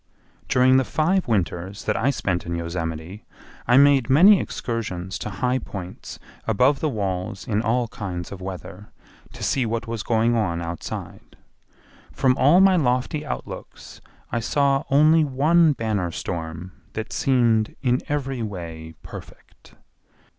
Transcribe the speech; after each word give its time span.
During 0.47 0.77
the 0.77 0.83
five 0.83 1.27
winters 1.27 1.83
that 1.83 1.95
I 1.95 2.09
spent 2.09 2.47
in 2.47 2.55
Yosemite 2.55 3.23
I 3.67 3.77
made 3.77 4.09
many 4.09 4.39
excursions 4.39 5.19
to 5.19 5.29
high 5.29 5.59
points 5.59 6.17
above 6.47 6.79
the 6.79 6.89
walls 6.89 7.47
in 7.47 7.61
all 7.61 7.87
kinds 7.87 8.31
of 8.31 8.41
weather 8.41 8.89
to 9.33 9.43
see 9.43 9.63
what 9.63 9.85
was 9.85 10.01
going 10.01 10.35
on 10.35 10.59
outside; 10.59 11.37
from 12.11 12.35
all 12.35 12.59
my 12.61 12.77
lofty 12.77 13.23
outlooks 13.23 14.01
I 14.31 14.39
saw 14.39 14.85
only 14.89 15.23
one 15.23 15.73
banner 15.73 16.09
storm 16.09 16.71
that 16.93 17.13
seemed 17.13 17.75
in 17.83 18.01
every 18.09 18.41
way 18.41 18.95
perfect. 19.03 19.75